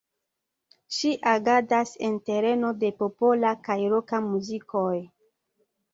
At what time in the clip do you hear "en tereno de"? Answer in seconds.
2.09-2.91